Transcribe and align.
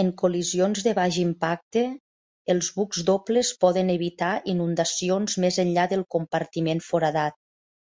En 0.00 0.08
col·lisions 0.22 0.82
de 0.86 0.94
baix 1.00 1.18
impacte, 1.26 1.84
els 2.56 2.72
bucs 2.80 3.06
dobles 3.12 3.54
poden 3.68 3.96
evitar 3.98 4.34
inundacions 4.58 5.42
més 5.48 5.64
enllà 5.68 5.90
del 5.98 6.08
compartiment 6.18 6.88
foradat. 6.94 7.44